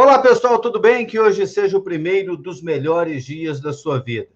Olá, 0.00 0.20
pessoal, 0.20 0.60
tudo 0.60 0.78
bem? 0.78 1.04
Que 1.04 1.18
hoje 1.18 1.44
seja 1.44 1.76
o 1.76 1.82
primeiro 1.82 2.36
dos 2.36 2.62
melhores 2.62 3.24
dias 3.24 3.60
da 3.60 3.72
sua 3.72 3.98
vida. 3.98 4.28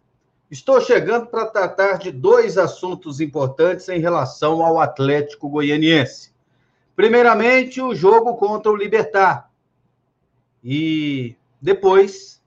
Estou 0.50 0.81
chegando 0.81 1.27
para 1.27 1.46
tratar 1.46 1.99
de 1.99 2.11
dois 2.11 2.58
assuntos 2.58 3.21
importantes 3.21 3.88
em 3.88 4.01
relação 4.01 4.61
ao 4.61 4.80
Atlético 4.80 5.48
Goianiense. 5.48 6.33
Primeiramente, 6.96 7.80
o 7.80 7.95
jogo 7.95 8.35
contra 8.35 8.72
o 8.72 8.77
Libertar. 8.77 9.53
E 10.65 11.37
depois, 11.61 12.42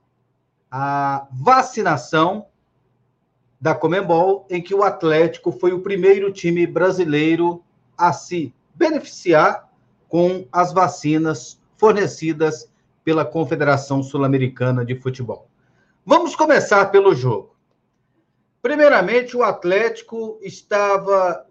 a 0.70 1.26
vacinação 1.32 2.48
da 3.62 3.74
Comembol, 3.74 4.46
em 4.50 4.62
que 4.62 4.76
o 4.76 4.84
Atlético 4.84 5.54
foi 5.54 5.72
o 5.72 5.80
primeiro 5.80 6.34
time 6.34 6.68
brasileiro 6.68 7.64
a 7.98 8.12
se 8.12 8.54
beneficiar 8.74 9.72
com 10.10 10.46
as 10.52 10.74
vacinas 10.74 11.58
fornecidas 11.78 12.75
pela 13.06 13.24
Confederação 13.24 14.02
Sul-Americana 14.02 14.84
de 14.84 14.96
Futebol. 14.96 15.48
Vamos 16.04 16.36
começar 16.36 16.88
pelo 16.88 17.14
jogo. 17.14 17.56
Primeiramente, 18.64 19.38
o 19.38 19.44
Atlético 19.44 20.40
estava, 20.42 21.46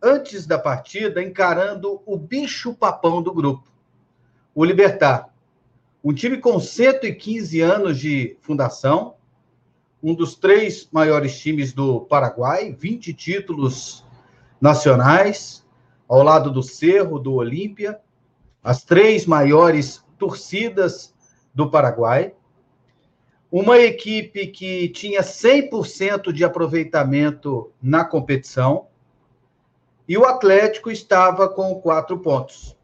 antes 0.00 0.46
da 0.46 0.56
partida, 0.56 1.20
encarando 1.20 2.00
o 2.06 2.16
bicho-papão 2.16 3.20
do 3.20 3.34
grupo, 3.34 3.68
o 4.54 4.64
Libertar. 4.64 5.28
Um 6.04 6.14
time 6.14 6.38
com 6.38 6.60
115 6.60 7.60
anos 7.60 7.98
de 7.98 8.36
fundação, 8.40 9.16
um 10.00 10.14
dos 10.14 10.36
três 10.36 10.88
maiores 10.92 11.36
times 11.36 11.72
do 11.72 12.02
Paraguai, 12.02 12.72
20 12.72 13.12
títulos 13.12 14.04
nacionais, 14.60 15.66
ao 16.06 16.22
lado 16.22 16.52
do 16.52 16.62
Cerro, 16.62 17.18
do 17.18 17.34
Olímpia, 17.34 17.98
as 18.62 18.84
três 18.84 19.26
maiores 19.26 20.05
torcidas 20.18 21.14
do 21.54 21.70
Paraguai, 21.70 22.34
uma 23.50 23.78
equipe 23.78 24.48
que 24.48 24.88
tinha 24.88 25.22
100% 25.22 26.32
de 26.32 26.44
aproveitamento 26.44 27.72
na 27.80 28.04
competição, 28.04 28.88
e 30.08 30.16
o 30.16 30.24
Atlético 30.24 30.90
estava 30.90 31.48
com 31.48 31.74
quatro 31.80 32.18
pontos. 32.18 32.76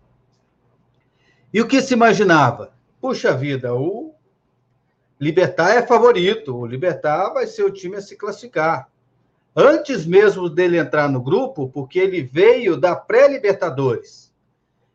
E 1.53 1.61
o 1.61 1.69
que 1.69 1.83
se 1.83 1.95
imaginava? 1.95 2.73
Puxa 3.01 3.37
vida, 3.37 3.75
o 3.75 4.15
Libertar 5.21 5.77
é 5.77 5.87
favorito, 5.87 6.57
o 6.57 6.67
Libertar 6.67 7.33
vai 7.33 7.47
ser 7.47 7.63
o 7.63 7.71
time 7.71 7.97
a 7.97 8.01
se 8.01 8.17
classificar. 8.17 8.89
Antes 9.55 10.07
mesmo 10.07 10.49
dele 10.49 10.79
entrar 10.79 11.09
no 11.09 11.21
grupo, 11.21 11.69
porque 11.69 11.99
ele 11.99 12.23
veio 12.23 12.77
da 12.77 12.97
pré-Libertadores. 12.97 14.32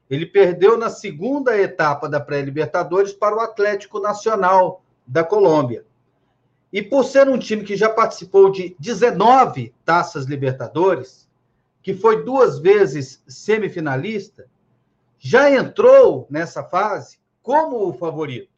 Ele 0.10 0.26
perdeu 0.26 0.78
na 0.78 0.90
segunda 0.90 1.58
etapa 1.58 2.08
da 2.08 2.20
pré-Libertadores 2.20 3.12
para 3.14 3.36
o 3.36 3.40
Atlético 3.40 4.00
Nacional 4.00 4.82
da 5.06 5.24
Colômbia. 5.24 5.86
E 6.72 6.82
por 6.82 7.04
ser 7.04 7.28
um 7.28 7.38
time 7.38 7.64
que 7.64 7.76
já 7.76 7.90
participou 7.90 8.52
de 8.52 8.76
19 8.80 9.74
taças 9.86 10.26
Libertadores, 10.26 11.28
que 11.82 11.94
foi 11.94 12.24
duas 12.24 12.60
vezes 12.60 13.24
semifinalista, 13.28 14.48
já 15.18 15.50
entrou 15.50 16.28
nessa 16.30 16.64
fase 16.64 17.18
como 17.42 17.88
o 17.88 17.94
favorito, 17.94 18.52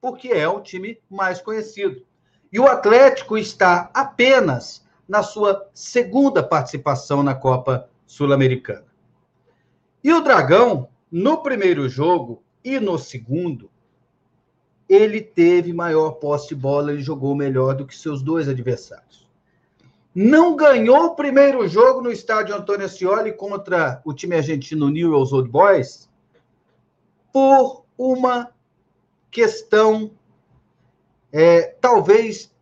porque 0.00 0.28
é 0.28 0.48
o 0.48 0.60
time 0.60 1.00
mais 1.08 1.40
conhecido. 1.40 2.04
E 2.52 2.58
o 2.58 2.66
Atlético 2.66 3.38
está 3.38 3.88
apenas 3.94 4.84
na 5.08 5.22
sua 5.22 5.68
segunda 5.72 6.42
participação 6.42 7.22
na 7.22 7.34
Copa 7.34 7.88
Sul-Americana. 8.06 8.89
E 10.02 10.12
o 10.12 10.20
Dragão, 10.20 10.88
no 11.10 11.42
primeiro 11.42 11.88
jogo 11.88 12.42
e 12.64 12.80
no 12.80 12.98
segundo, 12.98 13.70
ele 14.88 15.20
teve 15.20 15.72
maior 15.72 16.12
posse 16.12 16.48
de 16.48 16.54
bola, 16.54 16.92
ele 16.92 17.02
jogou 17.02 17.34
melhor 17.34 17.74
do 17.74 17.86
que 17.86 17.96
seus 17.96 18.22
dois 18.22 18.48
adversários. 18.48 19.28
Não 20.12 20.56
ganhou 20.56 21.06
o 21.06 21.14
primeiro 21.14 21.66
jogo 21.68 22.00
no 22.00 22.10
estádio 22.10 22.56
Antônio 22.56 22.86
Ascioli 22.86 23.32
contra 23.32 24.02
o 24.04 24.12
time 24.12 24.34
argentino 24.34 24.88
Newell's 24.88 25.32
Old 25.32 25.48
Boys 25.48 26.08
por 27.32 27.84
uma 27.96 28.50
questão, 29.30 30.10
é, 31.30 31.62
talvez, 31.80 32.52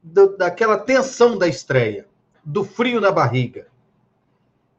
do, 0.00 0.36
daquela 0.36 0.78
tensão 0.78 1.36
da 1.36 1.48
estreia, 1.48 2.06
do 2.44 2.62
frio 2.62 3.00
na 3.00 3.10
barriga. 3.10 3.69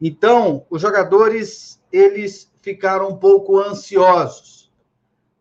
Então, 0.01 0.65
os 0.69 0.81
jogadores 0.81 1.79
eles 1.91 2.51
ficaram 2.61 3.09
um 3.09 3.17
pouco 3.17 3.59
ansiosos. 3.59 4.71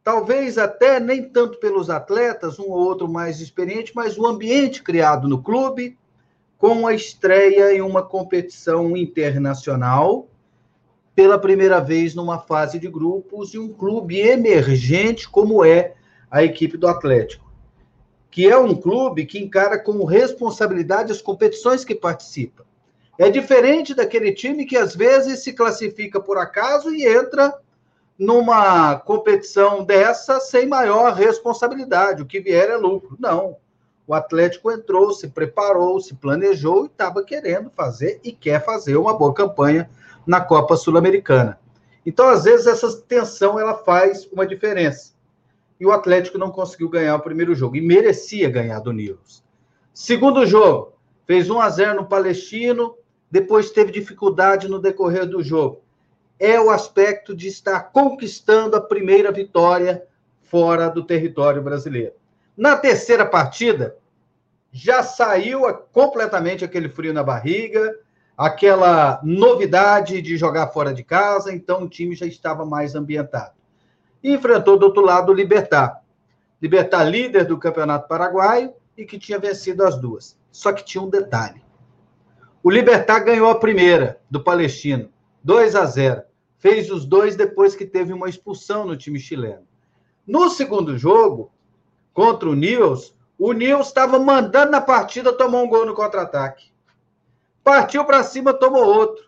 Talvez 0.04 0.58
até 0.58 1.00
nem 1.00 1.28
tanto 1.28 1.58
pelos 1.58 1.88
atletas, 1.88 2.58
um 2.58 2.64
ou 2.64 2.78
outro 2.78 3.08
mais 3.08 3.40
experiente, 3.40 3.92
mas 3.94 4.18
o 4.18 4.26
ambiente 4.26 4.82
criado 4.82 5.28
no 5.28 5.42
clube 5.42 5.96
com 6.58 6.86
a 6.86 6.94
estreia 6.94 7.72
em 7.74 7.80
uma 7.80 8.02
competição 8.02 8.94
internacional 8.96 10.28
pela 11.14 11.38
primeira 11.38 11.80
vez 11.80 12.14
numa 12.14 12.38
fase 12.38 12.78
de 12.78 12.88
grupos 12.88 13.54
e 13.54 13.58
um 13.58 13.72
clube 13.72 14.20
emergente 14.20 15.28
como 15.28 15.64
é 15.64 15.94
a 16.30 16.44
equipe 16.44 16.76
do 16.76 16.86
Atlético, 16.86 17.50
que 18.30 18.46
é 18.48 18.56
um 18.56 18.74
clube 18.74 19.26
que 19.26 19.38
encara 19.38 19.78
com 19.78 20.04
responsabilidade 20.04 21.12
as 21.12 21.20
competições 21.20 21.84
que 21.84 21.94
participa. 21.94 22.64
É 23.20 23.28
diferente 23.28 23.94
daquele 23.94 24.32
time 24.32 24.64
que 24.64 24.78
às 24.78 24.96
vezes 24.96 25.40
se 25.40 25.52
classifica 25.52 26.18
por 26.18 26.38
acaso 26.38 26.90
e 26.90 27.06
entra 27.06 27.52
numa 28.18 28.96
competição 28.96 29.84
dessa 29.84 30.40
sem 30.40 30.66
maior 30.66 31.12
responsabilidade. 31.12 32.22
O 32.22 32.26
que 32.26 32.40
vier 32.40 32.70
é 32.70 32.78
lucro. 32.78 33.18
Não. 33.20 33.58
O 34.06 34.14
Atlético 34.14 34.72
entrou, 34.72 35.12
se 35.12 35.28
preparou, 35.28 36.00
se 36.00 36.14
planejou 36.14 36.84
e 36.84 36.86
estava 36.86 37.22
querendo 37.22 37.68
fazer 37.68 38.18
e 38.24 38.32
quer 38.32 38.64
fazer 38.64 38.96
uma 38.96 39.12
boa 39.12 39.34
campanha 39.34 39.90
na 40.26 40.40
Copa 40.40 40.74
Sul-Americana. 40.74 41.60
Então, 42.06 42.26
às 42.26 42.44
vezes, 42.44 42.66
essa 42.66 42.90
tensão 43.02 43.60
ela 43.60 43.74
faz 43.74 44.26
uma 44.32 44.46
diferença. 44.46 45.12
E 45.78 45.84
o 45.84 45.92
Atlético 45.92 46.38
não 46.38 46.50
conseguiu 46.50 46.88
ganhar 46.88 47.16
o 47.16 47.22
primeiro 47.22 47.54
jogo 47.54 47.76
e 47.76 47.82
merecia 47.82 48.48
ganhar 48.48 48.80
do 48.80 48.94
Nils. 48.94 49.44
Segundo 49.92 50.46
jogo, 50.46 50.94
fez 51.26 51.50
1 51.50 51.60
a 51.60 51.68
0 51.68 51.94
no 51.96 52.06
Palestino, 52.06 52.96
depois 53.30 53.70
teve 53.70 53.92
dificuldade 53.92 54.68
no 54.68 54.78
decorrer 54.78 55.26
do 55.26 55.42
jogo. 55.42 55.82
É 56.38 56.60
o 56.60 56.70
aspecto 56.70 57.34
de 57.34 57.48
estar 57.48 57.92
conquistando 57.92 58.74
a 58.74 58.80
primeira 58.80 59.30
vitória 59.30 60.04
fora 60.42 60.88
do 60.88 61.04
território 61.04 61.62
brasileiro. 61.62 62.14
Na 62.56 62.76
terceira 62.76 63.24
partida, 63.24 63.96
já 64.72 65.02
saiu 65.02 65.62
completamente 65.92 66.64
aquele 66.64 66.88
frio 66.88 67.12
na 67.12 67.22
barriga, 67.22 67.96
aquela 68.36 69.20
novidade 69.22 70.20
de 70.22 70.36
jogar 70.36 70.68
fora 70.68 70.92
de 70.92 71.04
casa, 71.04 71.52
então 71.52 71.82
o 71.82 71.88
time 71.88 72.16
já 72.16 72.26
estava 72.26 72.64
mais 72.64 72.94
ambientado. 72.94 73.52
E 74.22 74.32
enfrentou 74.32 74.78
do 74.78 74.86
outro 74.86 75.02
lado 75.02 75.30
o 75.30 75.34
Libertar. 75.34 76.02
Libertar 76.60 77.04
líder 77.04 77.44
do 77.44 77.58
Campeonato 77.58 78.08
Paraguaio 78.08 78.72
e 78.96 79.04
que 79.04 79.18
tinha 79.18 79.38
vencido 79.38 79.84
as 79.84 79.96
duas. 79.96 80.36
Só 80.50 80.72
que 80.72 80.84
tinha 80.84 81.02
um 81.02 81.08
detalhe. 81.08 81.62
O 82.62 82.70
Libertar 82.70 83.20
ganhou 83.20 83.48
a 83.48 83.58
primeira 83.58 84.20
do 84.30 84.42
Palestino, 84.42 85.10
2 85.42 85.74
a 85.74 85.86
0. 85.86 86.22
Fez 86.58 86.90
os 86.90 87.06
dois 87.06 87.34
depois 87.34 87.74
que 87.74 87.86
teve 87.86 88.12
uma 88.12 88.28
expulsão 88.28 88.84
no 88.84 88.98
time 88.98 89.18
chileno. 89.18 89.66
No 90.26 90.50
segundo 90.50 90.98
jogo, 90.98 91.50
contra 92.12 92.50
o 92.50 92.54
Nils, 92.54 93.14
o 93.38 93.54
Nils 93.54 93.86
estava 93.86 94.18
mandando 94.18 94.72
na 94.72 94.80
partida, 94.80 95.32
tomou 95.32 95.64
um 95.64 95.68
gol 95.68 95.86
no 95.86 95.94
contra-ataque. 95.94 96.70
Partiu 97.64 98.04
para 98.04 98.22
cima, 98.22 98.52
tomou 98.52 98.84
outro. 98.84 99.24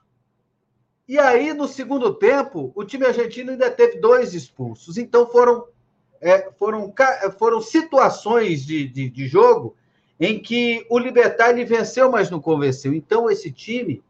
E 1.09 1.19
aí, 1.19 1.55
no 1.55 1.67
segundo 1.67 2.13
tempo, 2.13 2.71
o 2.75 2.85
time 2.85 3.07
argentino 3.07 3.53
ainda 3.53 3.71
teve 3.71 3.99
dois 3.99 4.35
expulsos. 4.35 4.99
Então, 4.99 5.27
foram, 5.27 5.67
é, 6.21 6.51
foram, 6.59 6.93
foram 7.39 7.63
situações 7.63 8.65
de, 8.65 8.87
de, 8.87 9.09
de 9.09 9.27
jogo 9.27 9.75
em 10.19 10.39
que 10.41 10.87
o 10.89 10.99
Libertar 10.99 11.51
ele 11.51 11.65
venceu, 11.65 12.11
mas 12.11 12.31
não 12.31 12.41
convenceu. 12.41 12.95
Então, 12.95 13.31
esse 13.31 13.51
time, 13.51 14.03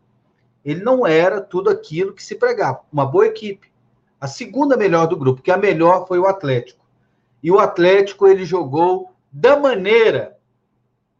ele 0.64 0.82
não 0.82 1.06
era 1.06 1.40
tudo 1.40 1.70
aquilo 1.70 2.12
que 2.12 2.22
se 2.22 2.34
pregava. 2.34 2.80
Uma 2.92 3.06
boa 3.06 3.26
equipe. 3.26 3.70
A 4.20 4.28
segunda 4.28 4.76
melhor 4.76 5.06
do 5.06 5.16
grupo, 5.16 5.42
que 5.42 5.50
a 5.50 5.56
melhor 5.56 6.06
foi 6.06 6.18
o 6.18 6.26
Atlético. 6.26 6.84
E 7.42 7.50
o 7.50 7.58
Atlético, 7.58 8.26
ele 8.26 8.44
jogou 8.44 9.12
da 9.32 9.58
maneira 9.58 10.38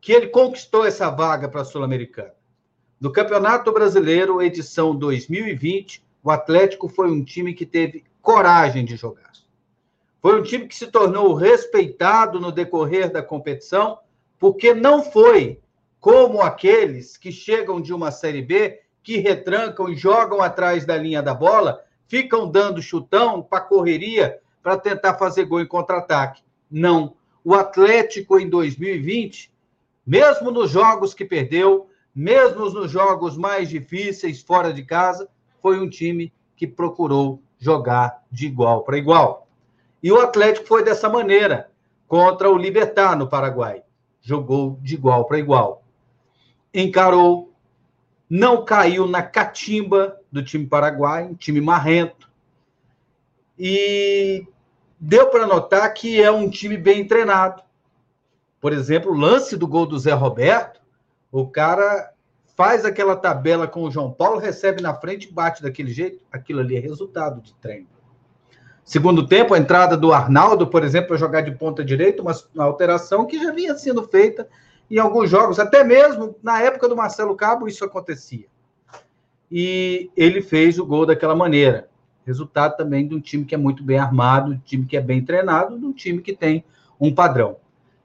que 0.00 0.12
ele 0.12 0.28
conquistou 0.28 0.84
essa 0.84 1.10
vaga 1.10 1.48
para 1.48 1.62
a 1.62 1.64
Sul-Americana. 1.64 2.34
No 3.00 3.10
Campeonato 3.10 3.72
Brasileiro, 3.72 4.40
edição 4.42 4.94
2020, 4.94 6.04
o 6.22 6.30
Atlético 6.30 6.88
foi 6.88 7.10
um 7.10 7.24
time 7.24 7.54
que 7.54 7.66
teve 7.66 8.04
coragem 8.20 8.84
de 8.84 8.94
jogar. 8.94 9.32
Foi 10.20 10.38
um 10.38 10.42
time 10.42 10.68
que 10.68 10.76
se 10.76 10.86
tornou 10.86 11.34
respeitado 11.34 12.38
no 12.38 12.52
decorrer 12.52 13.10
da 13.10 13.20
competição 13.20 13.98
porque 14.42 14.74
não 14.74 15.04
foi 15.04 15.60
como 16.00 16.42
aqueles 16.42 17.16
que 17.16 17.30
chegam 17.30 17.80
de 17.80 17.94
uma 17.94 18.10
Série 18.10 18.42
B, 18.42 18.80
que 19.00 19.18
retrancam 19.18 19.88
e 19.88 19.94
jogam 19.94 20.42
atrás 20.42 20.84
da 20.84 20.96
linha 20.96 21.22
da 21.22 21.32
bola, 21.32 21.84
ficam 22.08 22.50
dando 22.50 22.82
chutão 22.82 23.40
para 23.40 23.60
correria, 23.60 24.40
para 24.60 24.76
tentar 24.76 25.14
fazer 25.14 25.44
gol 25.44 25.60
em 25.60 25.66
contra-ataque. 25.66 26.42
Não. 26.68 27.14
O 27.44 27.54
Atlético 27.54 28.36
em 28.36 28.50
2020, 28.50 29.54
mesmo 30.04 30.50
nos 30.50 30.72
jogos 30.72 31.14
que 31.14 31.24
perdeu, 31.24 31.88
mesmo 32.12 32.68
nos 32.68 32.90
jogos 32.90 33.36
mais 33.36 33.68
difíceis 33.68 34.42
fora 34.42 34.72
de 34.72 34.82
casa, 34.82 35.28
foi 35.60 35.78
um 35.78 35.88
time 35.88 36.32
que 36.56 36.66
procurou 36.66 37.40
jogar 37.60 38.24
de 38.28 38.46
igual 38.46 38.82
para 38.82 38.98
igual. 38.98 39.46
E 40.02 40.10
o 40.10 40.20
Atlético 40.20 40.66
foi 40.66 40.82
dessa 40.82 41.08
maneira 41.08 41.70
contra 42.08 42.50
o 42.50 42.58
Libertar 42.58 43.16
no 43.16 43.28
Paraguai. 43.28 43.84
Jogou 44.22 44.78
de 44.80 44.94
igual 44.94 45.24
para 45.26 45.38
igual. 45.38 45.82
Encarou, 46.72 47.52
não 48.30 48.64
caiu 48.64 49.06
na 49.06 49.22
catimba 49.22 50.18
do 50.30 50.42
time 50.42 50.66
paraguai, 50.66 51.24
um 51.24 51.34
time 51.34 51.60
marrento. 51.60 52.30
E 53.58 54.46
deu 54.98 55.28
para 55.28 55.46
notar 55.46 55.92
que 55.92 56.22
é 56.22 56.30
um 56.30 56.48
time 56.48 56.76
bem 56.76 57.06
treinado. 57.06 57.62
Por 58.60 58.72
exemplo, 58.72 59.10
o 59.10 59.18
lance 59.18 59.56
do 59.56 59.66
gol 59.66 59.84
do 59.84 59.98
Zé 59.98 60.12
Roberto, 60.12 60.80
o 61.30 61.46
cara 61.46 62.12
faz 62.56 62.84
aquela 62.84 63.16
tabela 63.16 63.66
com 63.66 63.82
o 63.82 63.90
João 63.90 64.12
Paulo, 64.12 64.38
recebe 64.38 64.80
na 64.80 64.94
frente, 64.94 65.32
bate 65.32 65.62
daquele 65.62 65.92
jeito. 65.92 66.24
Aquilo 66.30 66.60
ali 66.60 66.76
é 66.76 66.80
resultado 66.80 67.40
de 67.40 67.52
treino. 67.54 67.88
Segundo 68.84 69.26
tempo, 69.26 69.54
a 69.54 69.58
entrada 69.58 69.96
do 69.96 70.12
Arnaldo, 70.12 70.66
por 70.66 70.82
exemplo, 70.82 71.08
para 71.08 71.16
jogar 71.16 71.40
de 71.42 71.52
ponta 71.52 71.84
direita, 71.84 72.20
uma, 72.20 72.32
uma 72.54 72.64
alteração 72.64 73.26
que 73.26 73.38
já 73.38 73.52
vinha 73.52 73.74
sendo 73.76 74.02
feita 74.02 74.48
em 74.90 74.98
alguns 74.98 75.30
jogos, 75.30 75.58
até 75.58 75.84
mesmo 75.84 76.36
na 76.42 76.60
época 76.60 76.88
do 76.88 76.96
Marcelo 76.96 77.34
Cabo, 77.36 77.68
isso 77.68 77.84
acontecia. 77.84 78.46
E 79.50 80.10
ele 80.16 80.42
fez 80.42 80.78
o 80.78 80.84
gol 80.84 81.06
daquela 81.06 81.34
maneira. 81.34 81.88
Resultado 82.26 82.76
também 82.76 83.06
de 83.06 83.14
um 83.14 83.20
time 83.20 83.44
que 83.44 83.54
é 83.54 83.58
muito 83.58 83.82
bem 83.82 83.98
armado, 83.98 84.50
de 84.50 84.56
um 84.56 84.60
time 84.60 84.86
que 84.86 84.96
é 84.96 85.00
bem 85.00 85.24
treinado, 85.24 85.78
de 85.78 85.84
um 85.84 85.92
time 85.92 86.20
que 86.20 86.34
tem 86.34 86.64
um 87.00 87.14
padrão. 87.14 87.56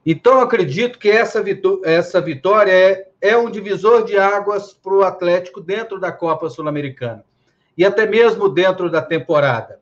Então, 0.06 0.40
acredito 0.40 0.98
que 0.98 1.10
essa, 1.10 1.42
vitó 1.42 1.82
essa 1.84 2.22
vitória 2.22 2.72
é, 2.72 3.10
é 3.20 3.36
um 3.36 3.52
divisor 3.52 4.06
de 4.06 4.18
águas 4.18 4.74
para 4.74 4.94
o 4.94 5.04
Atlético 5.04 5.60
dentro 5.60 6.00
da 6.00 6.12
Copa 6.12 6.50
Sul-Americana. 6.50 7.26
E 7.78 7.84
até 7.84 8.06
mesmo 8.06 8.48
dentro 8.48 8.90
da 8.90 9.02
temporada 9.02 9.80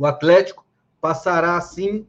o 0.00 0.06
Atlético 0.06 0.64
passará, 0.98 1.58
assim, 1.58 2.06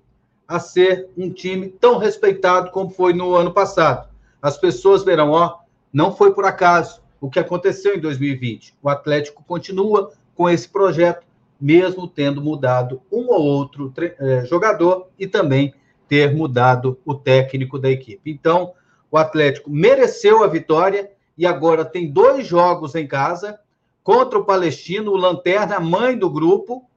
a 0.47 0.61
ser 0.61 1.09
um 1.17 1.29
time 1.29 1.67
tão 1.67 1.97
respeitado 1.97 2.71
como 2.71 2.89
foi 2.89 3.11
no 3.11 3.35
ano 3.35 3.51
passado. 3.51 4.07
As 4.41 4.57
pessoas 4.57 5.03
verão, 5.03 5.31
ó, 5.31 5.57
não 5.91 6.15
foi 6.15 6.33
por 6.33 6.45
acaso 6.45 7.01
o 7.19 7.29
que 7.29 7.37
aconteceu 7.37 7.93
em 7.93 7.99
2020. 7.99 8.75
O 8.81 8.87
Atlético 8.87 9.43
continua 9.43 10.09
com 10.33 10.49
esse 10.49 10.69
projeto, 10.69 11.25
mesmo 11.59 12.07
tendo 12.07 12.41
mudado 12.41 13.01
um 13.11 13.27
ou 13.27 13.43
outro 13.43 13.93
eh, 13.97 14.45
jogador 14.45 15.09
e 15.19 15.27
também 15.27 15.73
ter 16.07 16.33
mudado 16.33 16.97
o 17.05 17.13
técnico 17.13 17.77
da 17.77 17.91
equipe. 17.91 18.31
Então, 18.31 18.71
o 19.11 19.17
Atlético 19.17 19.69
mereceu 19.69 20.45
a 20.45 20.47
vitória 20.47 21.11
e 21.37 21.45
agora 21.45 21.83
tem 21.83 22.09
dois 22.09 22.47
jogos 22.47 22.95
em 22.95 23.05
casa 23.05 23.59
contra 24.01 24.39
o 24.39 24.45
Palestino, 24.45 25.11
o 25.11 25.17
Lanterna, 25.17 25.77
mãe 25.77 26.17
do 26.17 26.29
grupo, 26.29 26.89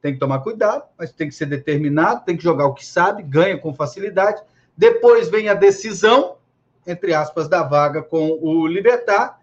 tem 0.00 0.14
que 0.14 0.18
tomar 0.18 0.40
cuidado, 0.40 0.84
mas 0.98 1.12
tem 1.12 1.28
que 1.28 1.34
ser 1.34 1.46
determinado, 1.46 2.24
tem 2.24 2.36
que 2.36 2.42
jogar 2.42 2.66
o 2.66 2.74
que 2.74 2.84
sabe, 2.84 3.22
ganha 3.22 3.58
com 3.58 3.74
facilidade. 3.74 4.42
Depois 4.76 5.28
vem 5.28 5.48
a 5.48 5.54
decisão, 5.54 6.36
entre 6.86 7.12
aspas, 7.12 7.48
da 7.48 7.62
vaga 7.62 8.02
com 8.02 8.38
o 8.40 8.66
Libertar. 8.66 9.38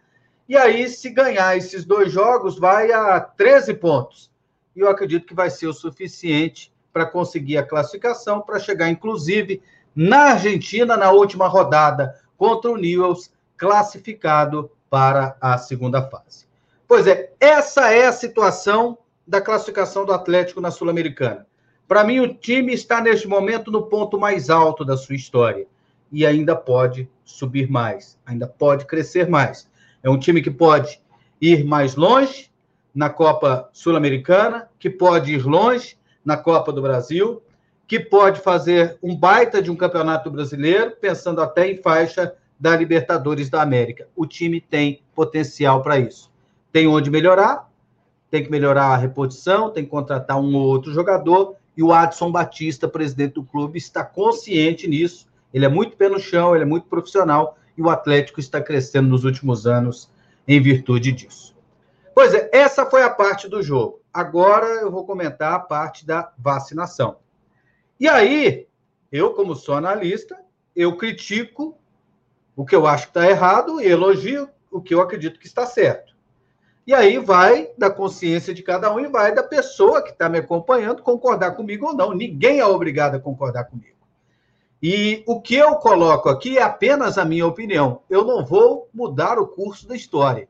E 0.50 0.58
aí, 0.58 0.90
se 0.90 1.10
ganhar 1.10 1.56
esses 1.56 1.86
dois 1.86 2.12
jogos, 2.12 2.58
vai 2.58 2.92
a 2.92 3.20
13 3.20 3.76
pontos. 3.76 4.32
E 4.76 4.80
eu 4.80 4.90
acredito 4.90 5.28
que 5.28 5.34
vai 5.34 5.50
ser 5.50 5.68
o 5.68 5.74
suficiente 5.74 6.74
para 6.92 7.06
conseguir 7.06 7.58
a 7.58 7.66
classificação, 7.66 8.42
para 8.42 8.60
chegar, 8.60 8.90
inclusive, 8.90 9.62
na 9.96 10.32
Argentina, 10.32 10.98
na 10.98 11.12
última 11.12 11.48
rodada, 11.48 12.20
contra 12.38 12.72
o 12.72 12.78
Newells, 12.78 13.32
classificado 13.56 14.72
para 14.90 15.36
a 15.42 15.58
segunda 15.58 16.02
fase. 16.02 16.48
Pois 16.88 17.06
é, 17.06 17.32
essa 17.40 17.92
é 17.92 18.08
a 18.08 18.14
situação 18.14 18.98
da 19.28 19.42
classificação 19.42 20.06
do 20.06 20.14
Atlético 20.14 20.62
na 20.62 20.72
Sul-Americana. 20.72 21.46
Para 21.88 22.04
mim, 22.04 22.20
o 22.20 22.34
time 22.34 22.74
está 22.74 23.02
neste 23.02 23.28
momento 23.28 23.70
no 23.72 23.84
ponto 23.84 24.20
mais 24.20 24.50
alto 24.50 24.86
da 24.86 24.96
sua 24.96 25.16
história 25.16 25.68
e 26.12 26.26
ainda 26.26 26.56
pode 26.56 27.10
subir 27.24 27.70
mais, 27.70 28.18
ainda 28.26 28.48
pode 28.48 28.86
crescer 28.86 29.30
mais. 29.30 29.70
É 30.02 30.10
um 30.10 30.18
time 30.18 30.42
que 30.42 30.52
pode 30.52 31.02
ir 31.42 31.66
mais 31.66 31.96
longe 31.96 32.50
na 32.96 33.10
Copa 33.10 33.70
Sul-Americana, 33.74 34.70
que 34.80 34.90
pode 34.90 35.34
ir 35.34 35.46
longe 35.46 35.98
na 36.24 36.38
Copa 36.38 36.72
do 36.72 36.82
Brasil, 36.82 37.42
que 37.88 38.00
pode 38.00 38.42
fazer 38.42 38.98
um 39.02 39.16
baita 39.16 39.62
de 39.62 39.72
um 39.72 39.76
campeonato 39.76 40.30
brasileiro, 40.30 40.92
pensando 41.00 41.42
até 41.42 41.70
em 41.70 41.78
faixa 41.78 42.34
da 42.60 42.76
Libertadores 42.76 43.50
da 43.50 43.62
América. 43.62 44.08
O 44.16 44.26
time 44.26 44.60
tem 44.60 45.02
potencial 45.14 45.82
para 45.82 46.00
isso. 46.00 46.32
Tem 46.72 46.88
onde 46.88 47.10
melhorar, 47.10 47.70
tem 48.30 48.44
que 48.44 48.52
melhorar 48.52 48.88
a 48.88 48.98
reposição, 48.98 49.70
tem 49.70 49.84
que 49.84 49.90
contratar 49.90 50.40
um 50.40 50.56
ou 50.56 50.68
outro 50.68 50.92
jogador, 50.92 51.56
e 51.76 51.84
o 51.84 51.94
Adson 51.94 52.32
Batista, 52.32 52.88
presidente 52.88 53.36
do 53.36 53.44
clube, 53.44 53.78
está 53.78 54.04
consciente 54.04 54.88
nisso. 54.88 55.28
Ele 55.54 55.66
é 55.66 55.70
muito 55.70 55.96
pé 55.96 56.10
no 56.10 56.20
chão, 56.20 56.56
ele 56.56 56.64
é 56.64 56.68
muito 56.68 56.88
profissional, 56.88 57.58
e 57.78 57.82
o 57.82 57.90
Atlético 57.90 58.40
está 58.40 58.60
crescendo 58.60 59.08
nos 59.08 59.24
últimos 59.24 59.68
anos 59.68 60.10
em 60.48 60.62
virtude 60.62 61.12
disso. 61.12 61.56
Pois 62.16 62.34
é, 62.34 62.50
essa 62.52 62.86
foi 62.86 63.04
a 63.04 63.10
parte 63.10 63.48
do 63.48 63.62
jogo. 63.62 64.02
Agora 64.12 64.66
eu 64.66 64.90
vou 64.90 65.06
comentar 65.06 65.54
a 65.54 65.60
parte 65.60 66.06
da 66.06 66.32
vacinação. 66.38 67.18
E 68.00 68.08
aí, 68.08 68.68
eu, 69.12 69.34
como 69.34 69.56
sou 69.56 69.76
analista, 69.76 70.36
eu 70.76 70.98
critico 70.98 71.78
o 72.56 72.66
que 72.66 72.76
eu 72.76 72.88
acho 72.88 73.06
que 73.06 73.10
está 73.12 73.30
errado 73.30 73.80
e 73.80 73.88
elogio 73.88 74.50
o 74.72 74.82
que 74.82 74.96
eu 74.96 75.02
acredito 75.02 75.40
que 75.40 75.46
está 75.46 75.68
certo. 75.68 76.17
E 76.88 76.94
aí 76.94 77.18
vai 77.18 77.70
da 77.78 77.90
consciência 77.90 78.54
de 78.54 78.64
cada 78.64 78.94
um 78.94 78.98
e 78.98 79.10
vai 79.10 79.36
da 79.36 79.44
pessoa 79.44 80.02
que 80.02 80.12
está 80.12 80.30
me 80.30 80.38
acompanhando 80.38 81.04
concordar 81.04 81.52
comigo 81.52 81.88
ou 81.88 81.94
não. 81.94 82.14
Ninguém 82.14 82.60
é 82.60 82.66
obrigado 82.66 83.16
a 83.16 83.20
concordar 83.20 83.66
comigo. 83.66 83.98
E 84.82 85.22
o 85.28 85.42
que 85.42 85.56
eu 85.56 85.76
coloco 85.76 86.30
aqui 86.30 86.58
é 86.58 86.64
apenas 86.64 87.18
a 87.18 87.26
minha 87.26 87.46
opinião. 87.46 88.04
Eu 88.10 88.24
não 88.24 88.46
vou 88.46 88.88
mudar 88.94 89.38
o 89.38 89.46
curso 89.46 89.86
da 89.86 89.98
história. 89.98 90.48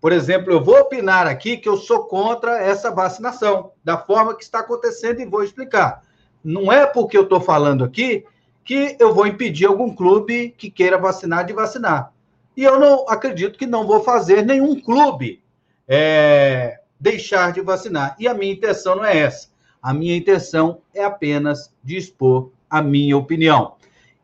Por 0.00 0.12
exemplo, 0.12 0.50
eu 0.50 0.64
vou 0.64 0.80
opinar 0.80 1.26
aqui 1.26 1.58
que 1.58 1.68
eu 1.68 1.76
sou 1.76 2.04
contra 2.04 2.58
essa 2.58 2.90
vacinação, 2.90 3.72
da 3.84 3.98
forma 3.98 4.34
que 4.34 4.42
está 4.42 4.60
acontecendo, 4.60 5.20
e 5.20 5.26
vou 5.26 5.44
explicar. 5.44 6.02
Não 6.42 6.72
é 6.72 6.86
porque 6.86 7.18
eu 7.18 7.24
estou 7.24 7.38
falando 7.38 7.84
aqui 7.84 8.24
que 8.64 8.96
eu 8.98 9.12
vou 9.12 9.26
impedir 9.26 9.66
algum 9.66 9.94
clube 9.94 10.54
que 10.56 10.70
queira 10.70 10.96
vacinar 10.96 11.44
de 11.44 11.52
vacinar. 11.52 12.14
E 12.56 12.64
eu 12.64 12.80
não 12.80 13.06
acredito 13.10 13.58
que 13.58 13.66
não 13.66 13.86
vou 13.86 14.02
fazer 14.02 14.42
nenhum 14.42 14.80
clube 14.80 15.42
é, 15.92 16.80
deixar 17.00 17.52
de 17.52 17.60
vacinar. 17.60 18.14
E 18.16 18.28
a 18.28 18.32
minha 18.32 18.52
intenção 18.52 18.94
não 18.94 19.04
é 19.04 19.18
essa. 19.18 19.48
A 19.82 19.92
minha 19.92 20.16
intenção 20.16 20.82
é 20.94 21.02
apenas 21.02 21.74
de 21.82 21.96
expor 21.96 22.52
a 22.68 22.80
minha 22.80 23.16
opinião. 23.16 23.74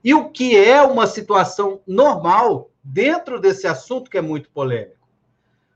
E 0.04 0.14
o 0.14 0.30
que 0.30 0.56
é 0.56 0.80
uma 0.80 1.08
situação 1.08 1.80
normal 1.84 2.70
dentro 2.84 3.40
desse 3.40 3.66
assunto 3.66 4.08
que 4.08 4.16
é 4.16 4.22
muito 4.22 4.48
polêmico? 4.50 5.08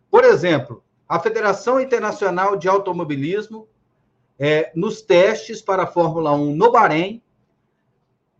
Por 0.08 0.22
exemplo, 0.24 0.84
a 1.08 1.18
Federação 1.18 1.80
Internacional 1.80 2.56
de 2.56 2.68
Automobilismo, 2.68 3.66
é, 4.38 4.70
nos 4.76 5.02
testes 5.02 5.60
para 5.60 5.82
a 5.82 5.86
Fórmula 5.88 6.32
1 6.32 6.54
no 6.54 6.70
Bahrein, 6.70 7.20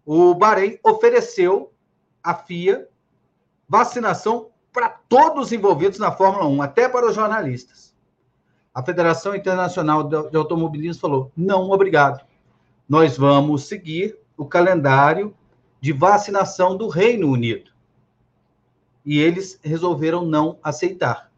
o 0.06 0.34
Bahrein 0.34 0.78
ofereceu 0.84 1.72
à 2.22 2.32
FIA 2.32 2.88
vacinação 3.68 4.50
para 4.72 4.88
todos 4.88 5.46
os 5.46 5.52
envolvidos 5.52 5.98
na 5.98 6.12
Fórmula 6.12 6.46
1, 6.46 6.62
até 6.62 6.88
para 6.88 7.08
os 7.08 7.14
jornalistas. 7.14 7.94
A 8.72 8.82
Federação 8.82 9.34
Internacional 9.34 10.04
de 10.04 10.36
Automobilismo 10.36 11.00
falou: 11.00 11.32
não, 11.36 11.70
obrigado. 11.70 12.24
Nós 12.88 13.16
vamos 13.16 13.64
seguir 13.64 14.18
o 14.36 14.46
calendário 14.46 15.34
de 15.80 15.92
vacinação 15.92 16.76
do 16.76 16.88
Reino 16.88 17.28
Unido. 17.28 17.70
E 19.04 19.18
eles 19.18 19.58
resolveram 19.62 20.24
não 20.24 20.58
aceitar. 20.62 21.30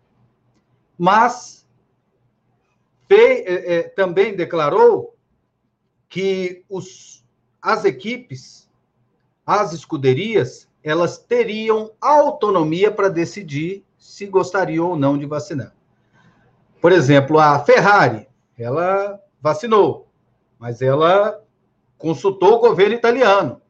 Mas 0.98 1.62
é, 3.08 3.76
é, 3.76 3.82
também 3.82 4.34
declarou 4.34 5.14
que 6.08 6.64
os, 6.68 7.24
as 7.60 7.84
equipes, 7.84 8.70
as 9.46 9.72
escuderias, 9.72 10.68
elas 10.82 11.18
teriam 11.18 11.92
autonomia 12.00 12.90
para 12.90 13.08
decidir 13.08 13.84
se 13.98 14.26
gostariam 14.26 14.88
ou 14.88 14.96
não 14.96 15.16
de 15.16 15.26
vacinar. 15.26 15.72
Por 16.80 16.90
exemplo, 16.90 17.38
a 17.38 17.60
Ferrari, 17.60 18.26
ela 18.58 19.20
vacinou, 19.40 20.08
mas 20.58 20.82
ela 20.82 21.40
consultou 21.96 22.54
o 22.54 22.60
governo 22.60 22.94
italiano 22.94 23.62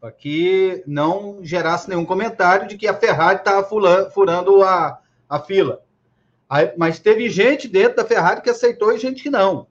para 0.00 0.12
que 0.12 0.82
não 0.86 1.38
gerasse 1.42 1.88
nenhum 1.88 2.04
comentário 2.04 2.68
de 2.68 2.76
que 2.76 2.86
a 2.86 2.94
Ferrari 2.94 3.38
estava 3.38 3.66
furando 4.10 4.62
a, 4.62 4.98
a 5.28 5.38
fila. 5.40 5.82
Aí, 6.48 6.72
mas 6.76 6.98
teve 6.98 7.28
gente 7.28 7.66
dentro 7.66 7.96
da 7.96 8.04
Ferrari 8.04 8.40
que 8.40 8.50
aceitou 8.50 8.92
e 8.92 8.98
gente 8.98 9.22
que 9.22 9.30
não. 9.30 9.66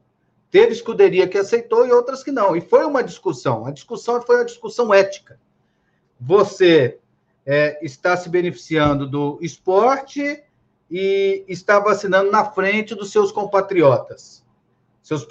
Teve 0.51 0.73
escuderia 0.73 1.27
que 1.27 1.37
aceitou 1.37 1.85
e 1.85 1.91
outras 1.91 2.23
que 2.23 2.31
não. 2.31 2.55
E 2.55 2.61
foi 2.61 2.85
uma 2.85 3.03
discussão. 3.03 3.65
A 3.65 3.71
discussão 3.71 4.21
foi 4.21 4.37
uma 4.37 4.45
discussão 4.45 4.93
ética. 4.93 5.39
Você 6.19 6.99
é, 7.45 7.79
está 7.83 8.17
se 8.17 8.29
beneficiando 8.29 9.07
do 9.07 9.37
esporte 9.41 10.43
e 10.89 11.43
está 11.47 11.79
vacinando 11.79 12.31
na 12.31 12.45
frente 12.45 12.95
dos 12.95 13.11
seus 13.11 13.31
compatriotas. 13.31 14.43
Seus, 15.01 15.27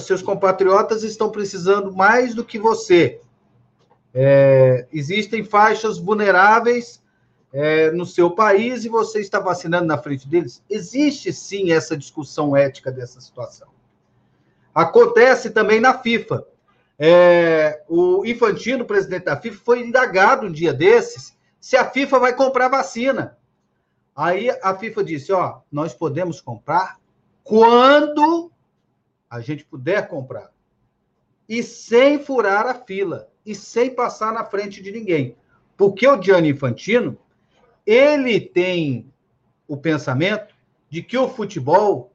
seus 0.00 0.22
compatriotas 0.22 1.02
estão 1.02 1.30
precisando 1.30 1.92
mais 1.92 2.34
do 2.34 2.44
que 2.44 2.58
você. 2.58 3.20
É, 4.14 4.86
existem 4.92 5.44
faixas 5.44 5.98
vulneráveis 5.98 7.02
é, 7.52 7.90
no 7.90 8.06
seu 8.06 8.30
país 8.30 8.84
e 8.84 8.88
você 8.88 9.20
está 9.20 9.40
vacinando 9.40 9.86
na 9.86 9.98
frente 9.98 10.28
deles? 10.28 10.62
Existe 10.70 11.32
sim 11.32 11.72
essa 11.72 11.96
discussão 11.96 12.56
ética 12.56 12.92
dessa 12.92 13.20
situação. 13.20 13.68
Acontece 14.74 15.50
também 15.50 15.80
na 15.80 15.98
FIFA. 15.98 16.44
É, 16.98 17.82
o 17.88 18.24
Infantino, 18.24 18.84
presidente 18.84 19.24
da 19.24 19.36
FIFA, 19.36 19.60
foi 19.64 19.80
indagado 19.80 20.46
um 20.46 20.52
dia 20.52 20.72
desses 20.72 21.36
se 21.60 21.76
a 21.76 21.84
FIFA 21.90 22.18
vai 22.18 22.34
comprar 22.34 22.68
vacina. 22.68 23.36
Aí 24.14 24.48
a 24.62 24.74
FIFA 24.74 25.04
disse: 25.04 25.32
ó, 25.32 25.60
nós 25.70 25.92
podemos 25.92 26.40
comprar 26.40 26.98
quando 27.44 28.50
a 29.28 29.40
gente 29.40 29.64
puder 29.64 30.08
comprar. 30.08 30.50
E 31.48 31.62
sem 31.62 32.18
furar 32.18 32.66
a 32.66 32.74
fila. 32.74 33.28
E 33.44 33.54
sem 33.54 33.94
passar 33.94 34.32
na 34.32 34.44
frente 34.44 34.82
de 34.82 34.90
ninguém. 34.90 35.36
Porque 35.76 36.08
o 36.08 36.20
Gianni 36.20 36.48
Infantino, 36.48 37.16
ele 37.84 38.40
tem 38.40 39.12
o 39.68 39.76
pensamento 39.76 40.54
de 40.88 41.02
que 41.02 41.16
o 41.18 41.28
futebol 41.28 42.12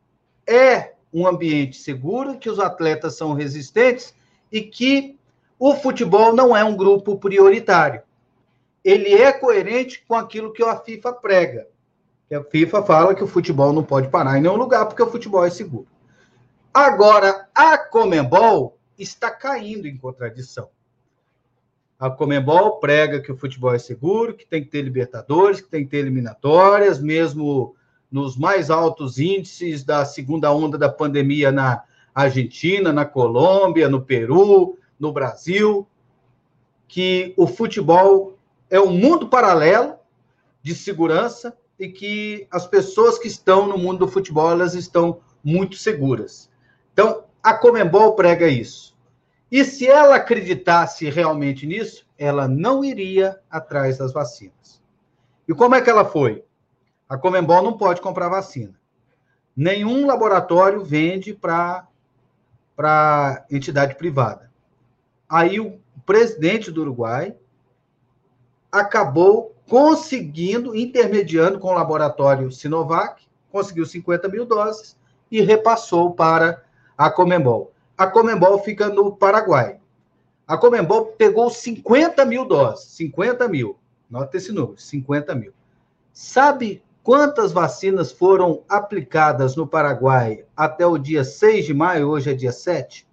é 0.47 0.95
um 1.13 1.27
ambiente 1.27 1.77
seguro, 1.77 2.37
que 2.37 2.49
os 2.49 2.59
atletas 2.59 3.15
são 3.15 3.33
resistentes 3.33 4.13
e 4.51 4.61
que 4.61 5.17
o 5.57 5.75
futebol 5.75 6.35
não 6.35 6.55
é 6.55 6.63
um 6.63 6.75
grupo 6.75 7.17
prioritário. 7.17 8.01
Ele 8.83 9.13
é 9.13 9.31
coerente 9.31 10.03
com 10.07 10.15
aquilo 10.15 10.51
que 10.51 10.63
a 10.63 10.75
FIFA 10.75 11.13
prega. 11.13 11.67
A 12.31 12.43
FIFA 12.43 12.83
fala 12.83 13.15
que 13.15 13.23
o 13.23 13.27
futebol 13.27 13.71
não 13.71 13.83
pode 13.83 14.07
parar 14.07 14.37
em 14.37 14.41
nenhum 14.41 14.55
lugar 14.55 14.85
porque 14.85 15.03
o 15.03 15.09
futebol 15.11 15.45
é 15.45 15.49
seguro. 15.49 15.87
Agora, 16.73 17.47
a 17.53 17.77
Comembol 17.77 18.77
está 18.97 19.29
caindo 19.29 19.87
em 19.87 19.97
contradição. 19.97 20.69
A 21.99 22.09
Comembol 22.09 22.79
prega 22.79 23.19
que 23.19 23.31
o 23.31 23.37
futebol 23.37 23.75
é 23.75 23.77
seguro, 23.77 24.33
que 24.33 24.47
tem 24.47 24.63
que 24.63 24.69
ter 24.71 24.81
Libertadores, 24.81 25.61
que 25.61 25.69
tem 25.69 25.83
que 25.83 25.91
ter 25.91 25.97
eliminatórias, 25.97 26.99
mesmo 26.99 27.75
nos 28.09 28.35
mais 28.35 28.69
altos 28.71 29.19
índices 29.19 29.83
da 29.83 30.03
segunda 30.05 30.51
onda 30.51 30.77
da 30.77 30.89
pandemia 30.89 31.51
na 31.51 31.83
Argentina, 32.13 32.91
na 32.91 33.05
Colômbia, 33.05 33.89
no 33.89 34.01
Peru, 34.01 34.77
no 34.99 35.11
Brasil, 35.11 35.87
que 36.87 37.33
o 37.37 37.47
futebol 37.47 38.37
é 38.69 38.79
um 38.79 38.91
mundo 38.91 39.27
paralelo 39.27 39.95
de 40.61 40.75
segurança 40.75 41.57
e 41.79 41.87
que 41.89 42.47
as 42.51 42.67
pessoas 42.67 43.17
que 43.17 43.27
estão 43.27 43.67
no 43.67 43.77
mundo 43.77 44.05
do 44.05 44.07
futebol 44.07 44.51
elas 44.51 44.75
estão 44.75 45.19
muito 45.43 45.75
seguras. 45.77 46.49
Então, 46.93 47.23
a 47.41 47.53
Comembol 47.53 48.13
prega 48.13 48.47
isso. 48.47 48.95
E 49.51 49.65
se 49.65 49.87
ela 49.87 50.15
acreditasse 50.15 51.09
realmente 51.09 51.65
nisso, 51.65 52.05
ela 52.17 52.47
não 52.47 52.83
iria 52.83 53.39
atrás 53.49 53.97
das 53.97 54.13
vacinas. 54.13 54.81
E 55.47 55.53
como 55.53 55.75
é 55.75 55.81
que 55.81 55.89
ela 55.89 56.05
foi? 56.05 56.45
A 57.09 57.17
Comembol 57.17 57.63
não 57.63 57.77
pode 57.77 57.99
comprar 57.99 58.29
vacina. 58.29 58.79
Nenhum 59.55 60.05
laboratório 60.05 60.83
vende 60.83 61.33
para 61.33 61.87
entidade 63.49 63.95
privada. 63.95 64.51
Aí 65.29 65.59
o 65.59 65.79
presidente 66.05 66.71
do 66.71 66.81
Uruguai 66.81 67.35
acabou 68.71 69.55
conseguindo, 69.67 70.75
intermediando 70.75 71.59
com 71.59 71.69
o 71.69 71.73
laboratório 71.73 72.51
Sinovac, 72.51 73.23
conseguiu 73.51 73.85
50 73.85 74.27
mil 74.27 74.45
doses 74.45 74.97
e 75.29 75.41
repassou 75.41 76.13
para 76.13 76.63
a 76.97 77.09
Comembol. 77.09 77.71
A 77.97 78.07
Comembol 78.07 78.59
fica 78.59 78.89
no 78.89 79.15
Paraguai. 79.15 79.79
A 80.47 80.57
Comembol 80.57 81.05
pegou 81.17 81.49
50 81.49 82.25
mil 82.25 82.45
doses, 82.45 82.91
50 82.91 83.47
mil. 83.47 83.77
Nota 84.09 84.35
esse 84.37 84.51
número, 84.51 84.77
50 84.77 85.33
mil. 85.35 85.53
Sabe 86.11 86.83
Quantas 87.03 87.51
vacinas 87.51 88.11
foram 88.11 88.63
aplicadas 88.69 89.55
no 89.55 89.65
Paraguai 89.65 90.45
até 90.55 90.85
o 90.85 90.99
dia 90.99 91.23
6 91.23 91.65
de 91.65 91.73
maio? 91.73 92.09
Hoje 92.09 92.29
é 92.29 92.33
dia 92.33 92.51
7. 92.51 93.07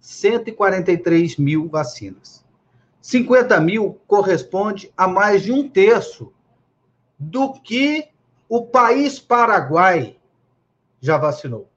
143 0.00 1.36
mil 1.36 1.68
vacinas. 1.68 2.44
50 3.00 3.60
mil 3.60 4.00
corresponde 4.06 4.92
a 4.96 5.06
mais 5.06 5.42
de 5.42 5.52
um 5.52 5.68
terço 5.68 6.32
do 7.16 7.52
que 7.52 8.08
o 8.48 8.66
país 8.66 9.20
Paraguai 9.20 10.18
já 11.00 11.16
vacinou. 11.16 11.70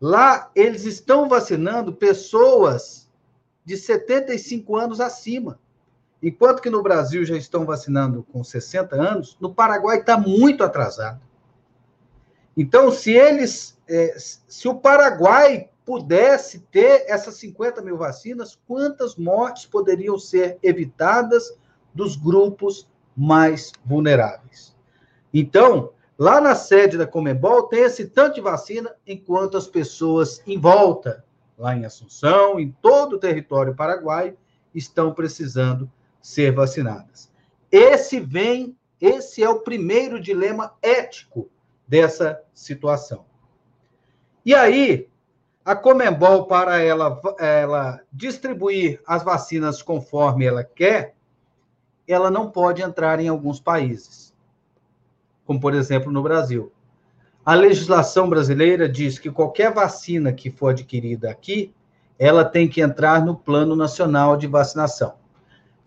Lá, 0.00 0.50
eles 0.54 0.84
estão 0.84 1.28
vacinando 1.28 1.92
pessoas 1.92 3.10
de 3.62 3.76
75 3.76 4.74
anos 4.74 5.00
acima. 5.00 5.60
Enquanto 6.22 6.60
que 6.60 6.68
no 6.68 6.82
Brasil 6.82 7.24
já 7.24 7.36
estão 7.36 7.64
vacinando 7.64 8.22
com 8.30 8.44
60 8.44 8.94
anos, 8.94 9.36
no 9.40 9.54
Paraguai 9.54 10.00
está 10.00 10.18
muito 10.18 10.62
atrasado. 10.62 11.20
Então, 12.56 12.90
se 12.90 13.12
eles, 13.12 13.78
é, 13.88 14.14
se 14.18 14.68
o 14.68 14.74
Paraguai 14.74 15.70
pudesse 15.84 16.60
ter 16.70 17.04
essas 17.08 17.36
50 17.36 17.80
mil 17.80 17.96
vacinas, 17.96 18.58
quantas 18.66 19.16
mortes 19.16 19.64
poderiam 19.64 20.18
ser 20.18 20.58
evitadas 20.62 21.56
dos 21.94 22.16
grupos 22.16 22.86
mais 23.16 23.72
vulneráveis? 23.84 24.76
Então, 25.32 25.92
lá 26.18 26.38
na 26.38 26.54
sede 26.54 26.98
da 26.98 27.06
Comebol 27.06 27.62
tem 27.62 27.80
esse 27.80 28.06
tanto 28.06 28.34
de 28.34 28.40
vacina, 28.42 28.94
enquanto 29.06 29.56
as 29.56 29.66
pessoas 29.66 30.42
em 30.46 30.58
volta, 30.58 31.24
lá 31.56 31.74
em 31.74 31.86
Assunção, 31.86 32.60
em 32.60 32.70
todo 32.82 33.14
o 33.14 33.18
território 33.18 33.74
paraguaio, 33.74 34.36
estão 34.74 35.14
precisando 35.14 35.90
ser 36.20 36.52
vacinadas. 36.52 37.30
Esse 37.70 38.20
vem, 38.20 38.76
esse 39.00 39.42
é 39.42 39.48
o 39.48 39.60
primeiro 39.60 40.20
dilema 40.20 40.74
ético 40.82 41.48
dessa 41.86 42.42
situação. 42.54 43.24
E 44.44 44.54
aí, 44.54 45.08
a 45.64 45.76
Comembol, 45.76 46.46
para 46.46 46.78
ela, 46.78 47.20
ela 47.38 48.00
distribuir 48.12 49.00
as 49.06 49.22
vacinas 49.22 49.82
conforme 49.82 50.46
ela 50.46 50.64
quer, 50.64 51.14
ela 52.08 52.30
não 52.30 52.50
pode 52.50 52.82
entrar 52.82 53.20
em 53.20 53.28
alguns 53.28 53.60
países, 53.60 54.34
como 55.44 55.60
por 55.60 55.74
exemplo 55.74 56.10
no 56.10 56.22
Brasil. 56.22 56.72
A 57.44 57.54
legislação 57.54 58.28
brasileira 58.28 58.88
diz 58.88 59.18
que 59.18 59.30
qualquer 59.30 59.72
vacina 59.72 60.32
que 60.32 60.50
for 60.50 60.70
adquirida 60.70 61.30
aqui, 61.30 61.74
ela 62.18 62.44
tem 62.44 62.68
que 62.68 62.80
entrar 62.80 63.24
no 63.24 63.36
Plano 63.36 63.76
Nacional 63.76 64.36
de 64.36 64.46
Vacinação. 64.46 65.19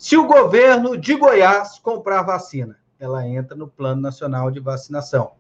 Se 0.03 0.17
o 0.17 0.27
governo 0.27 0.98
de 0.98 1.15
Goiás 1.15 1.79
comprar 1.79 2.24
vacina, 2.24 2.77
ela 3.00 3.25
entra 3.25 3.55
no 3.55 3.69
Plano 3.69 4.01
Nacional 4.01 4.51
de 4.51 4.60
Vacinação. 4.60 5.31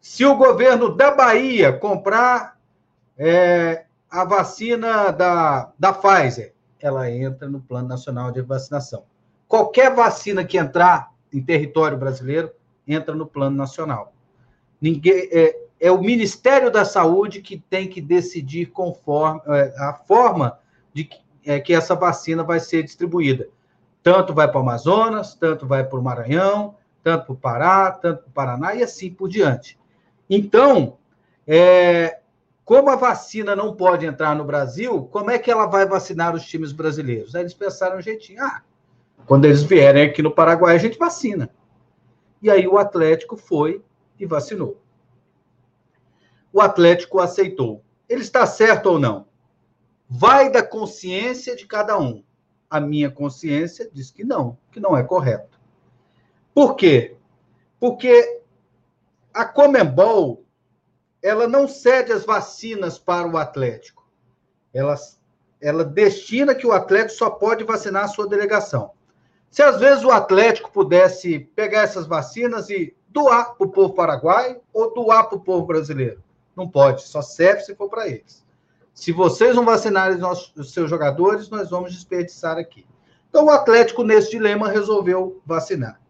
Se 0.00 0.24
o 0.24 0.34
governo 0.34 0.92
da 0.92 1.12
Bahia 1.12 1.72
comprar 1.72 2.58
é, 3.16 3.84
a 4.10 4.24
vacina 4.24 5.12
da, 5.12 5.72
da 5.78 5.92
Pfizer, 5.92 6.52
ela 6.80 7.08
entra 7.08 7.48
no 7.48 7.60
Plano 7.60 7.86
Nacional 7.86 8.32
de 8.32 8.42
Vacinação. 8.42 9.04
Qualquer 9.46 9.94
vacina 9.94 10.44
que 10.44 10.58
entrar 10.58 11.12
em 11.32 11.40
território 11.40 11.96
brasileiro 11.96 12.50
entra 12.88 13.14
no 13.14 13.24
Plano 13.24 13.56
Nacional. 13.56 14.12
Ninguém, 14.80 15.28
é, 15.30 15.56
é 15.78 15.92
o 15.92 16.02
Ministério 16.02 16.72
da 16.72 16.84
Saúde 16.84 17.40
que 17.40 17.56
tem 17.56 17.88
que 17.88 18.00
decidir 18.00 18.72
conforme 18.72 19.40
é, 19.46 19.72
a 19.78 19.94
forma 19.94 20.58
de 20.92 21.08
é, 21.44 21.60
que 21.60 21.74
essa 21.74 21.94
vacina 21.94 22.42
vai 22.42 22.60
ser 22.60 22.82
distribuída. 22.82 23.48
Tanto 24.02 24.32
vai 24.32 24.48
para 24.48 24.58
o 24.58 24.62
Amazonas, 24.62 25.34
tanto 25.34 25.66
vai 25.66 25.84
para 25.84 25.98
o 25.98 26.02
Maranhão, 26.02 26.76
tanto 27.02 27.26
para 27.26 27.32
o 27.32 27.36
Pará, 27.36 27.90
tanto 27.90 28.22
para 28.22 28.28
o 28.28 28.32
Paraná 28.32 28.74
e 28.74 28.82
assim 28.82 29.10
por 29.10 29.28
diante. 29.28 29.78
Então, 30.28 30.98
é, 31.46 32.20
como 32.64 32.90
a 32.90 32.96
vacina 32.96 33.56
não 33.56 33.74
pode 33.74 34.04
entrar 34.04 34.34
no 34.36 34.44
Brasil, 34.44 35.08
como 35.10 35.30
é 35.30 35.38
que 35.38 35.50
ela 35.50 35.66
vai 35.66 35.86
vacinar 35.86 36.34
os 36.34 36.44
times 36.44 36.72
brasileiros? 36.72 37.34
Aí 37.34 37.42
eles 37.42 37.54
pensaram 37.54 37.96
um 37.96 38.02
jeitinho, 38.02 38.42
ah, 38.42 38.62
quando 39.26 39.46
eles 39.46 39.62
vierem 39.62 40.04
aqui 40.04 40.22
no 40.22 40.30
Paraguai, 40.30 40.74
a 40.74 40.78
gente 40.78 40.98
vacina. 40.98 41.50
E 42.40 42.50
aí 42.50 42.66
o 42.68 42.78
Atlético 42.78 43.36
foi 43.36 43.82
e 44.18 44.26
vacinou. 44.26 44.80
O 46.52 46.60
Atlético 46.60 47.20
aceitou. 47.20 47.82
Ele 48.08 48.22
está 48.22 48.46
certo 48.46 48.86
ou 48.86 48.98
não? 48.98 49.26
Vai 50.08 50.50
da 50.50 50.62
consciência 50.62 51.54
de 51.54 51.66
cada 51.66 51.98
um. 51.98 52.24
A 52.70 52.80
minha 52.80 53.10
consciência 53.10 53.90
diz 53.92 54.10
que 54.10 54.24
não, 54.24 54.58
que 54.72 54.80
não 54.80 54.96
é 54.96 55.02
correto. 55.02 55.58
Por 56.54 56.74
quê? 56.74 57.16
Porque 57.78 58.42
a 59.32 59.44
Comembol 59.44 60.44
ela 61.22 61.46
não 61.46 61.66
cede 61.68 62.12
as 62.12 62.24
vacinas 62.24 62.98
para 62.98 63.28
o 63.28 63.36
Atlético. 63.36 64.08
Ela, 64.72 64.94
ela 65.60 65.84
destina 65.84 66.54
que 66.54 66.66
o 66.66 66.72
Atlético 66.72 67.18
só 67.18 67.30
pode 67.30 67.64
vacinar 67.64 68.04
a 68.04 68.08
sua 68.08 68.28
delegação. 68.28 68.92
Se 69.50 69.62
às 69.62 69.80
vezes 69.80 70.04
o 70.04 70.10
Atlético 70.10 70.70
pudesse 70.70 71.38
pegar 71.38 71.82
essas 71.82 72.06
vacinas 72.06 72.70
e 72.70 72.96
doar 73.08 73.54
para 73.54 73.66
o 73.66 73.70
povo 73.70 73.94
paraguaio 73.94 74.60
ou 74.72 74.92
doar 74.94 75.28
para 75.28 75.38
o 75.38 75.40
povo 75.40 75.66
brasileiro. 75.66 76.22
Não 76.54 76.68
pode, 76.68 77.02
só 77.02 77.22
serve 77.22 77.62
se 77.62 77.74
for 77.74 77.88
para 77.88 78.08
eles. 78.08 78.44
Se 78.98 79.12
vocês 79.12 79.54
não 79.54 79.64
vacinarem 79.64 80.18
os 80.56 80.72
seus 80.72 80.90
jogadores, 80.90 81.48
nós 81.48 81.70
vamos 81.70 81.92
desperdiçar 81.92 82.58
aqui. 82.58 82.84
Então 83.30 83.44
o 83.44 83.50
Atlético, 83.50 84.02
nesse 84.02 84.32
dilema, 84.32 84.68
resolveu 84.68 85.40
vacinar. 85.46 86.00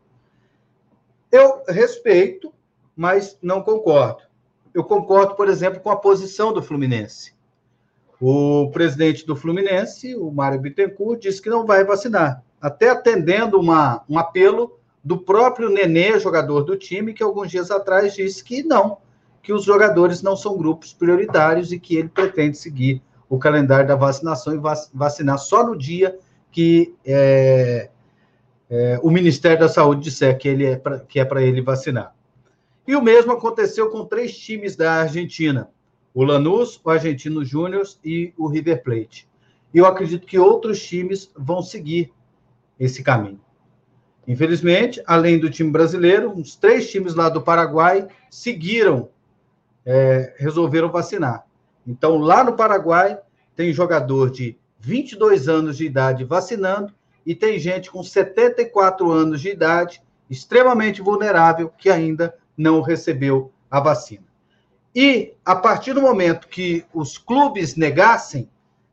Eu 1.30 1.62
respeito, 1.68 2.50
mas 2.96 3.36
não 3.42 3.60
concordo. 3.60 4.22
Eu 4.72 4.82
concordo, 4.84 5.34
por 5.34 5.50
exemplo, 5.50 5.80
com 5.80 5.90
a 5.90 5.96
posição 5.96 6.50
do 6.50 6.62
Fluminense. 6.62 7.34
O 8.18 8.70
presidente 8.70 9.26
do 9.26 9.36
Fluminense, 9.36 10.16
o 10.16 10.30
Mário 10.30 10.58
Bittencourt, 10.58 11.20
disse 11.20 11.42
que 11.42 11.50
não 11.50 11.66
vai 11.66 11.84
vacinar, 11.84 12.42
até 12.58 12.88
atendendo 12.88 13.60
uma, 13.60 14.02
um 14.08 14.18
apelo 14.18 14.80
do 15.04 15.18
próprio 15.18 15.68
Nenê, 15.68 16.18
jogador 16.18 16.62
do 16.62 16.74
time, 16.74 17.12
que 17.12 17.22
alguns 17.22 17.50
dias 17.50 17.70
atrás 17.70 18.14
disse 18.14 18.42
que 18.42 18.62
não, 18.62 18.96
que 19.42 19.52
os 19.52 19.64
jogadores 19.64 20.22
não 20.22 20.36
são 20.36 20.56
grupos 20.56 20.92
prioritários 20.92 21.72
e 21.72 21.78
que 21.78 21.96
ele 21.96 22.08
pretende 22.08 22.58
seguir 22.58 23.02
o 23.28 23.38
calendário 23.38 23.86
da 23.86 23.96
vacinação 23.96 24.54
e 24.54 24.60
vacinar 24.92 25.38
só 25.38 25.66
no 25.66 25.76
dia 25.76 26.18
que 26.50 26.94
é, 27.04 27.90
é, 28.70 28.98
o 29.02 29.10
Ministério 29.10 29.60
da 29.60 29.68
Saúde 29.68 30.02
disser 30.02 30.36
que, 30.38 30.48
ele 30.48 30.64
é 30.64 30.76
pra, 30.76 31.00
que 31.00 31.20
é 31.20 31.24
para 31.24 31.42
ele 31.42 31.60
vacinar. 31.60 32.14
E 32.86 32.96
o 32.96 33.02
mesmo 33.02 33.32
aconteceu 33.32 33.90
com 33.90 34.04
três 34.04 34.36
times 34.36 34.76
da 34.76 34.94
Argentina: 34.94 35.68
o 36.14 36.24
Lanús, 36.24 36.80
o 36.82 36.90
Argentino 36.90 37.44
Júnior 37.44 37.84
e 38.04 38.32
o 38.36 38.46
River 38.48 38.82
Plate. 38.82 39.28
E 39.72 39.78
eu 39.78 39.86
acredito 39.86 40.26
que 40.26 40.38
outros 40.38 40.82
times 40.82 41.30
vão 41.36 41.62
seguir 41.62 42.10
esse 42.80 43.02
caminho. 43.02 43.40
Infelizmente, 44.26 45.02
além 45.06 45.38
do 45.38 45.50
time 45.50 45.70
brasileiro, 45.70 46.30
uns 46.30 46.54
três 46.54 46.90
times 46.90 47.14
lá 47.14 47.28
do 47.28 47.42
Paraguai 47.42 48.06
seguiram, 48.30 49.08
é, 49.84 50.34
resolveram 50.38 50.90
vacinar. 50.90 51.44
Então, 51.86 52.18
lá 52.18 52.44
no 52.44 52.54
Paraguai, 52.54 53.18
tem 53.56 53.72
jogador 53.72 54.30
de 54.30 54.56
22 54.78 55.48
anos 55.48 55.76
de 55.76 55.86
idade 55.86 56.24
vacinando 56.24 56.92
e 57.24 57.34
tem 57.34 57.58
gente 57.58 57.90
com 57.90 58.02
74 58.02 59.10
anos 59.10 59.40
de 59.40 59.50
idade, 59.50 60.02
extremamente 60.30 61.02
vulnerável, 61.02 61.68
que 61.76 61.90
ainda 61.90 62.34
não 62.56 62.80
recebeu 62.80 63.52
a 63.70 63.80
vacina. 63.80 64.24
E, 64.94 65.34
a 65.44 65.54
partir 65.54 65.92
do 65.92 66.00
momento 66.00 66.48
que 66.48 66.84
os 66.92 67.18
clubes 67.18 67.76
negassem, 67.76 68.48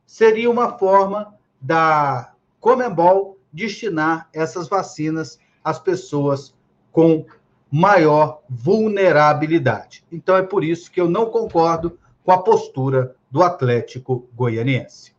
seria 0.06 0.50
uma 0.50 0.78
forma 0.78 1.34
da 1.60 2.32
Comembol 2.60 3.38
destinar 3.52 4.28
essas 4.32 4.68
vacinas 4.68 5.38
às 5.64 5.78
pessoas 5.78 6.54
com 6.92 7.24
maior 7.70 8.42
vulnerabilidade. 8.48 10.04
Então 10.10 10.36
é 10.36 10.42
por 10.42 10.64
isso 10.64 10.90
que 10.90 11.00
eu 11.00 11.08
não 11.08 11.26
concordo 11.26 11.98
com 12.24 12.32
a 12.32 12.38
postura 12.38 13.14
do 13.30 13.42
Atlético 13.42 14.28
Goianiense. 14.34 15.12